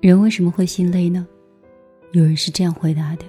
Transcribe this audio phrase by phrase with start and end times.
[0.00, 1.26] 人为什么会心累呢？
[2.12, 3.24] 有人是这样回答的：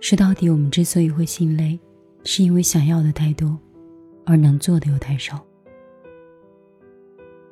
[0.00, 1.78] 说到底，我们之所以会心累，
[2.24, 3.58] 是因为想要的太多，
[4.26, 5.44] 而能做的又太少。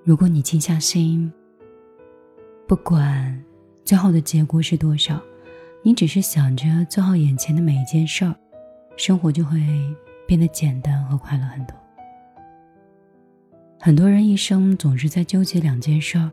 [0.05, 1.33] 如果你静下心，
[2.69, 3.43] 不管
[3.85, 5.21] 最后的结果是多少，
[5.83, 8.35] 你只是想着做好眼前的每一件事儿，
[8.99, 9.59] 生活就会
[10.27, 11.75] 变得简单和快乐很多。
[13.81, 16.31] 很多人一生总是在纠结两件事儿。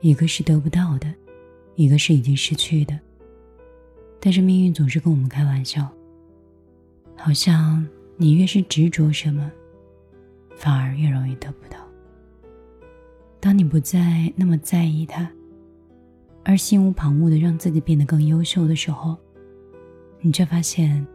[0.00, 1.12] 一个是得不到的，
[1.74, 2.98] 一个是已经失去的。
[4.20, 5.88] 但是命运总是跟我们开玩笑，
[7.16, 9.50] 好像你越是执着什么，
[10.56, 11.78] 反而越容易得不到。
[13.40, 15.30] 当你不再那么在意它，
[16.44, 19.16] 而心无旁骛的让自己变得更优秀的时候，
[20.20, 21.06] 你却发现，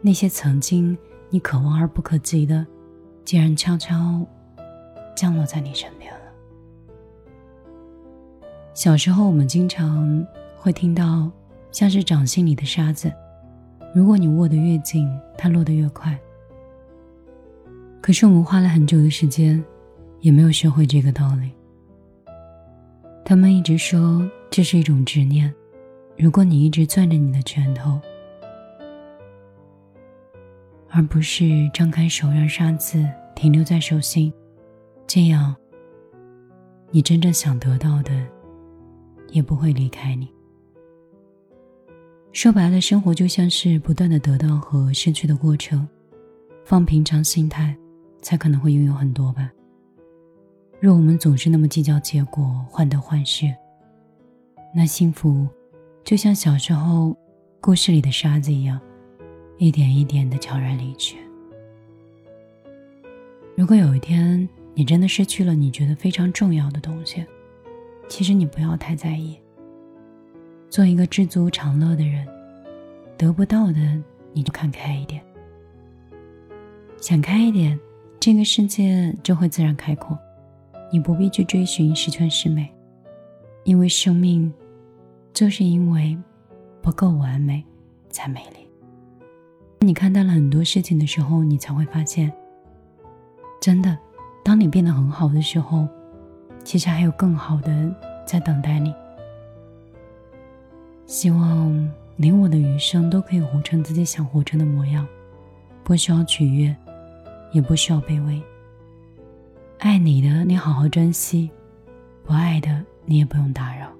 [0.00, 0.96] 那些曾经
[1.28, 2.66] 你可望而不可及的，
[3.24, 4.26] 竟然悄悄
[5.14, 6.10] 降落在你身边。
[8.74, 11.30] 小时候，我们经常会听到，
[11.72, 13.12] 像是掌心里的沙子，
[13.94, 16.16] 如果你握得越紧，它落得越快。
[18.00, 19.62] 可是我们花了很久的时间，
[20.20, 21.50] 也没有学会这个道理。
[23.24, 25.52] 他们一直说这是一种执念，
[26.16, 28.00] 如果你一直攥着你的拳头，
[30.88, 34.32] 而不是张开手让沙子停留在手心，
[35.06, 35.54] 这样，
[36.90, 38.12] 你真正想得到的。
[39.30, 40.28] 也不会离开你。
[42.32, 45.88] 说白了，生活就像是不断的得到和失去的过程，
[46.64, 47.76] 放平常心态，
[48.20, 49.50] 才可能会拥有很多吧。
[50.78, 53.52] 若我们总是那么计较结果，患得患失，
[54.74, 55.48] 那幸福
[56.04, 57.16] 就像小时候
[57.60, 58.80] 故事里的沙子一样，
[59.56, 61.16] 一点一点的悄然离去。
[63.56, 67.24] 如果有一天你真的失去了你觉得非常重要的东西，
[68.08, 69.38] 其实你不要太在意，
[70.70, 72.26] 做一个知足常乐的人，
[73.16, 74.02] 得不到的
[74.32, 75.22] 你就看开一点，
[77.00, 77.78] 想开一点，
[78.18, 80.18] 这个世界就会自然开阔，
[80.90, 82.68] 你不必去追寻十全十美，
[83.64, 84.52] 因为生命
[85.32, 86.16] 就是因为
[86.80, 87.62] 不够完美
[88.10, 88.66] 才美丽。
[89.80, 92.32] 你看到了很多事情的时候，你才会发现，
[93.60, 93.96] 真的，
[94.42, 95.86] 当你变得很好的时候。
[96.64, 97.94] 其实还有更好的
[98.26, 98.94] 在等待你。
[101.06, 105.06] 希望你我的余生都可以活成自己想活成的模样，
[105.82, 106.76] 不需要取悦，
[107.52, 108.42] 也不需要卑微。
[109.78, 111.50] 爱你的你好好珍惜，
[112.24, 113.90] 不爱的你也不用打扰。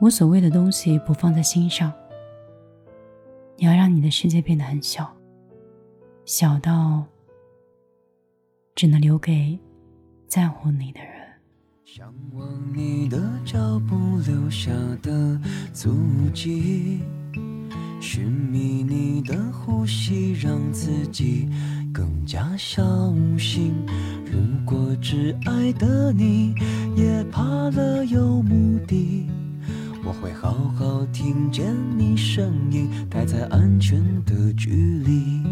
[0.00, 1.92] 无所谓的东西不放在心上。
[3.56, 5.14] 你要让你的世界变得很小，
[6.24, 7.04] 小到
[8.74, 9.58] 只能留给。
[10.34, 11.12] 在乎你的人，
[11.84, 15.40] 向往你的脚步留下的
[15.72, 15.94] 足
[16.34, 17.02] 迹，
[18.00, 21.48] 寻觅你的呼吸，让自己
[21.92, 22.82] 更加小
[23.38, 23.74] 心。
[24.26, 26.52] 如果只爱的你
[26.96, 29.28] 也怕了有目的，
[30.04, 35.44] 我会好好听见你声音，待在安全的距离。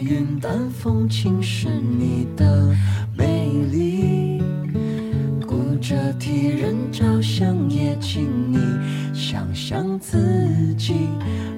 [0.00, 2.74] 云淡风轻是你的
[3.16, 4.40] 美丽，
[5.46, 8.22] 顾着替人着想，也请
[8.52, 8.58] 你
[9.12, 10.94] 想想自己。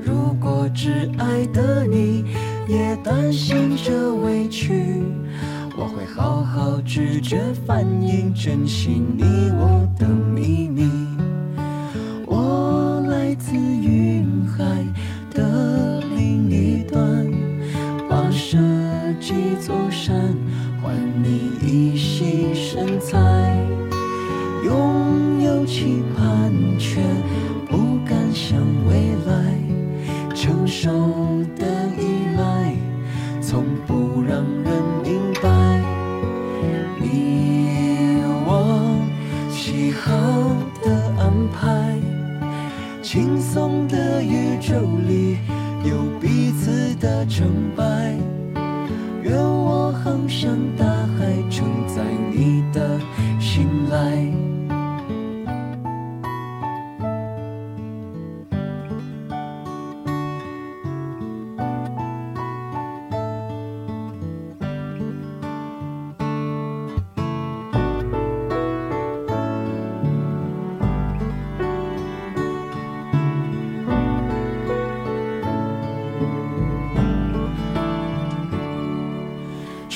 [0.03, 2.25] 如果只爱的你
[2.67, 5.03] 也担心着委屈，
[5.77, 10.80] 我会好好拒绝反应，珍惜你我的秘密。
[47.31, 47.47] 成
[47.77, 47.85] 败。
[49.23, 52.03] 愿我航向大海，承载
[52.35, 52.99] 你的
[53.39, 54.50] 信赖。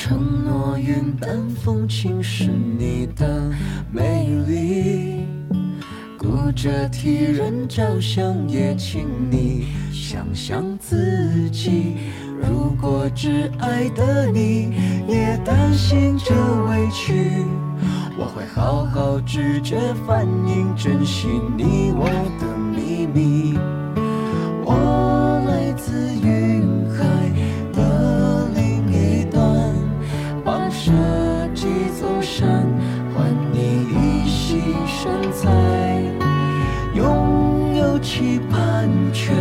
[0.07, 3.51] 承诺云淡风轻是你的
[3.91, 5.25] 美丽。
[6.19, 11.97] 顾着替人着想，也请你想想自己。
[12.39, 14.75] 如果只爱的你
[15.09, 16.35] 也担心这
[16.69, 17.43] 委屈，
[18.19, 23.59] 我会好好直觉反应，珍惜你我的秘密。
[24.67, 25.04] 我
[39.15, 39.33] 却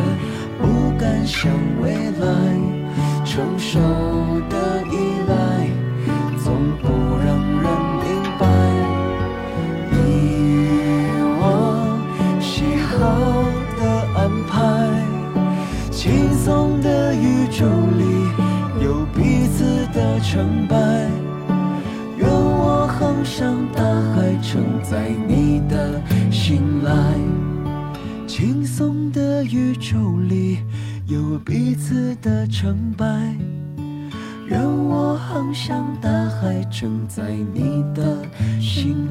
[0.61, 1.91] 不敢想未
[2.21, 2.27] 来。
[3.25, 3.79] 成熟
[4.47, 4.95] 的依
[5.27, 5.33] 赖，
[6.37, 6.87] 总不
[7.25, 7.27] 让
[7.63, 7.65] 人
[8.03, 8.05] 明
[8.37, 8.41] 白。
[9.89, 9.95] 你
[11.39, 11.41] 我
[12.39, 12.53] 喜
[12.85, 12.93] 好
[13.79, 13.81] 的
[14.15, 14.53] 安排，
[15.89, 17.65] 轻松的宇宙
[17.97, 18.01] 里
[18.85, 20.77] 有彼此的成败。
[22.17, 25.99] 愿我航向大海，承载你的
[26.31, 26.91] 信赖。
[28.27, 28.92] 轻松
[29.53, 30.57] 宇宙里
[31.05, 33.05] 有彼此的成败。
[34.47, 38.17] 愿我航向大海，承载你的
[38.59, 39.02] 心